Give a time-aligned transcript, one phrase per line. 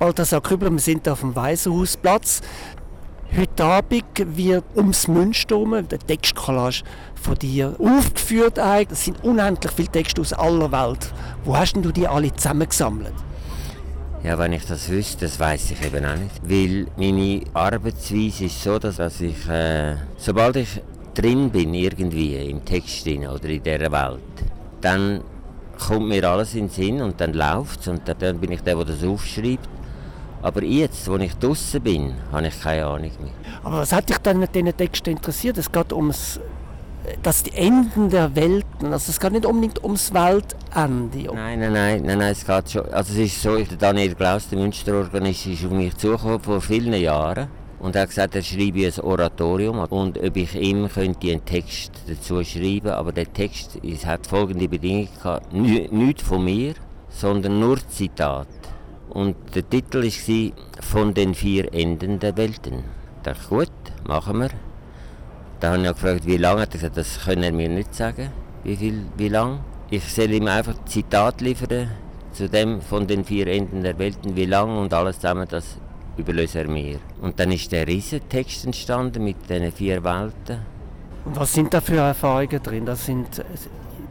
[0.00, 2.40] Balthasar Kübler, wir sind auf dem Waisenhausplatz.
[3.36, 8.56] Heute Abend wird ums Münster herum der Textcollage von dir aufgeführt.
[8.56, 11.12] Das sind unendlich viele Texte aus aller Welt.
[11.44, 13.12] Wo hast denn du die alle zusammengesammelt?
[14.22, 16.40] Ja, wenn ich das wüsste, das weiß ich eben auch nicht.
[16.44, 20.80] Weil meine Arbeitsweise ist so, dass ich, äh, sobald ich
[21.14, 24.20] drin bin, irgendwie im Text drin oder in dieser Welt,
[24.80, 25.20] dann
[25.78, 28.76] kommt mir alles in den Sinn und dann läuft es und dann bin ich der,
[28.76, 29.68] der das aufschreibt.
[30.42, 33.32] Aber jetzt, wo ich draußen bin, habe ich keine Ahnung mehr.
[33.62, 35.58] Aber was hat dich dann mit diesen Texten interessiert?
[35.58, 36.40] Es geht ums
[37.22, 41.34] dass die Enden der Welten, also es geht nicht unbedingt ums Weltende.
[41.34, 42.84] Nein, nein, nein, nein, nein, es geht schon.
[42.92, 46.92] Also es ist so, der Daniel Klaus, der Münsterorganist, ist auf mich zugekommen vor vielen
[46.94, 51.44] Jahren und er hat gesagt, er schreibe ein Oratorium und ob ich ihm könnte einen
[51.44, 56.74] Text dazu schreiben, aber der Text es hat folgende Bedingung gehabt, nicht von mir,
[57.08, 58.46] sondern nur Zitat.
[59.10, 62.84] Und der Titel war «Von den vier Enden der Welten».
[63.16, 63.72] Ich dachte, gut,
[64.06, 64.50] machen wir.
[65.58, 66.60] Dann habe ich gefragt, wie lange.
[66.60, 68.30] Er hat gesagt, das können er mir nicht sagen.
[68.64, 69.60] Wie viel, wie lang?
[69.90, 71.90] Ich soll ihm einfach ein Zitat liefern
[72.32, 75.78] zu dem von den vier Enden der Welten, wie lang und alles zusammen, das
[76.16, 76.98] überlöse er mir.
[77.20, 80.58] Und dann ist der Riesentext entstanden mit diesen vier Welten.
[81.24, 82.86] Und was sind da für Erfahrungen drin?
[82.86, 83.44] Das sind,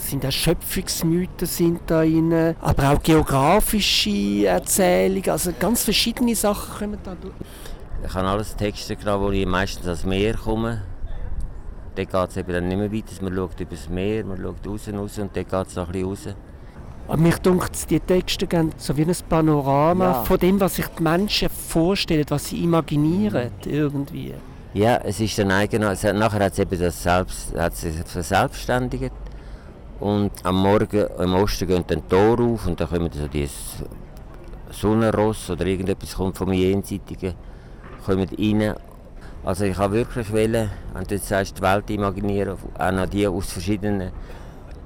[0.00, 6.98] das sind Erschöpfungsmythen sind da drin, aber auch geografische Erzählungen, also ganz verschiedene Sachen kommen
[7.04, 7.34] da durch.
[8.02, 10.82] Ich habe alles Texte genommen, wo ich meistens ans Meer komme.
[11.94, 13.22] Dort geht es eben dann nicht mehr weiter.
[13.22, 15.92] Man schaut über das Meer, man schaut raus, raus und dort geht es noch ein
[15.92, 16.28] bisschen raus.
[17.08, 20.24] Aber mich dunkt, die Texte geben so wie ein Panorama ja.
[20.24, 24.34] von dem, was sich die Menschen vorstellen, was sie imaginieren irgendwie.
[24.72, 29.12] Ja, es ist dann eigen, also nachher hat es eben das Selbst, hat sich verselbstständigt
[30.00, 33.84] und am Morgen im Osten geht ein Tor auf und da kommen so dieses
[34.70, 37.34] Sonnenross oder irgendetwas kommt vom Jenseitigen,
[38.04, 38.74] kommen rein.
[39.44, 43.52] Also ich habe wirklich wenn du jetzt sagst, die Welt imaginieren, auch noch die aus
[43.52, 44.10] verschiedenen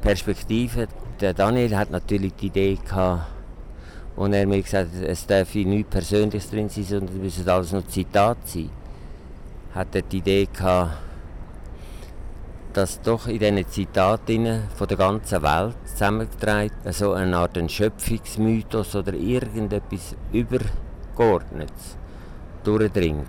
[0.00, 0.86] Perspektiven
[1.20, 3.26] der Daniel hat natürlich die Idee gehabt,
[4.14, 7.72] wo er mir gesagt hat, es darf nichts Persönliches drin sein, sondern es müssen alles
[7.72, 8.70] nur Zitat sein.
[9.74, 11.07] Hat er die Idee gehabt,
[12.78, 19.14] dass doch in diesen Zitaten von der ganzen Welt zusammengetragen so eine Art Schöpfungsmythos oder
[19.14, 21.96] irgendetwas Übergeordnetes
[22.62, 23.26] durchdringt.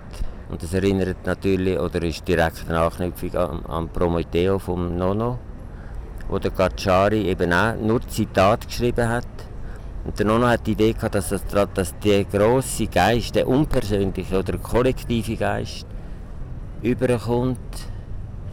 [0.49, 5.39] Und das erinnert natürlich, oder ist direkt eine Anknüpfung an, an Prometeo vom Nono
[6.27, 9.25] wo der Gacciari eben auch nur Zitat geschrieben hat.
[10.05, 11.41] Und der Nono hat die Idee gehabt, dass, das,
[11.73, 15.87] dass der große Geist, der unpersönliche oder kollektive Geist,
[16.83, 17.57] überkommt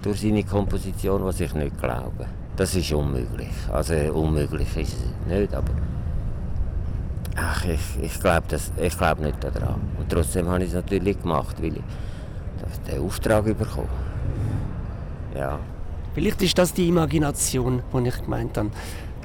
[0.06, 2.27] durch seine Komposition, was ich nicht glaube.
[2.55, 3.50] Das ist unmöglich.
[3.72, 5.72] Also unmöglich ist es nicht, aber
[7.34, 9.81] ach, ich, ich glaube glaub nicht daran.
[9.99, 11.83] Und trotzdem habe ich es natürlich gemacht, weil ich
[12.87, 13.89] den Auftrag bekommen
[15.34, 15.59] Ja.
[16.15, 18.71] Vielleicht ist das die Imagination, die ich gemeint habe.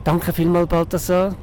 [0.04, 1.36] Danke vielmals, Balthasar.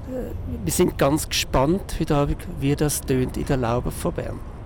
[0.64, 4.57] Wir sind ganz gespannt heute Abend, wie das tönt in der Laube von Bern.